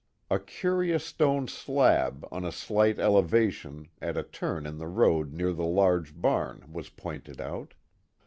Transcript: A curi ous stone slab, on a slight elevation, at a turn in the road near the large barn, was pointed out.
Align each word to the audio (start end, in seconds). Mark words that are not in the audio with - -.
A 0.31 0.39
curi 0.39 0.95
ous 0.95 1.05
stone 1.05 1.47
slab, 1.47 2.27
on 2.31 2.43
a 2.43 2.51
slight 2.51 2.97
elevation, 2.97 3.89
at 4.01 4.17
a 4.17 4.23
turn 4.23 4.65
in 4.65 4.79
the 4.79 4.87
road 4.87 5.31
near 5.31 5.53
the 5.53 5.63
large 5.63 6.19
barn, 6.19 6.63
was 6.71 6.89
pointed 6.89 7.39
out. 7.39 7.75